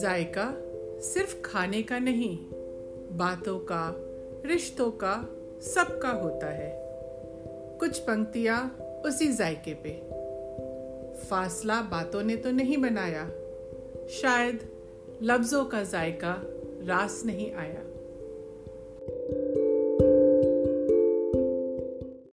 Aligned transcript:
जायका 0.00 0.62
सिर्फ़ 1.00 1.42
खाने 1.42 1.82
का 1.82 1.98
नहीं, 1.98 2.38
बातों 3.16 3.58
का, 3.58 3.94
रिश्तों 4.46 4.90
का, 4.90 5.36
सबका 5.60 6.08
होता 6.08 6.46
है। 6.46 6.78
कुछ 7.78 7.98
पंक्तियाँ 7.98 8.76
उसी 9.06 9.32
जायके 9.32 9.74
पे। 9.74 10.02
फासला 11.18 11.82
बातों 11.82 12.22
ने 12.22 12.36
तो 12.36 12.50
नहीं 12.50 12.78
बनाया। 12.78 13.30
शायद 14.08 14.68
लफ्जों 15.22 15.64
का 15.64 15.82
जायका 15.82 16.42
रास 16.84 17.22
नहीं 17.26 17.52
आया। 17.52 17.82